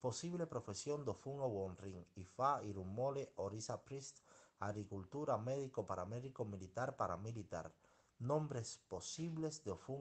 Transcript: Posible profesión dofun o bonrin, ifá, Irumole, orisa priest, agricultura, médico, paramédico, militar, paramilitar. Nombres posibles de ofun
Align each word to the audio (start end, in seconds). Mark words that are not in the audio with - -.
Posible 0.00 0.46
profesión 0.46 1.04
dofun 1.04 1.40
o 1.40 1.48
bonrin, 1.48 2.06
ifá, 2.14 2.62
Irumole, 2.62 3.32
orisa 3.34 3.82
priest, 3.82 4.20
agricultura, 4.60 5.36
médico, 5.38 5.86
paramédico, 5.86 6.44
militar, 6.44 6.96
paramilitar. 6.96 7.72
Nombres 8.20 8.78
posibles 8.86 9.64
de 9.64 9.72
ofun 9.72 9.96